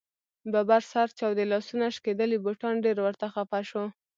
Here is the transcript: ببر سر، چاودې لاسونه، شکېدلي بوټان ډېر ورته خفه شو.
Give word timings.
ببر 0.53 0.81
سر، 0.91 1.07
چاودې 1.19 1.45
لاسونه، 1.51 1.85
شکېدلي 1.95 2.37
بوټان 2.43 2.75
ډېر 2.85 2.97
ورته 3.01 3.25
خفه 3.33 3.59
شو. 3.69 3.83